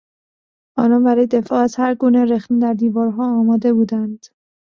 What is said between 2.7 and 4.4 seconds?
دیوارها آماده بودند.